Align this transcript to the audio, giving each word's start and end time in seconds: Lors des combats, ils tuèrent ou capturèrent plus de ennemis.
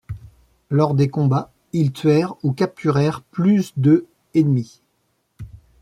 Lors 0.71 0.95
des 0.95 1.09
combats, 1.09 1.51
ils 1.73 1.91
tuèrent 1.91 2.33
ou 2.41 2.53
capturèrent 2.53 3.21
plus 3.21 3.71
de 3.77 4.07
ennemis. 4.33 4.81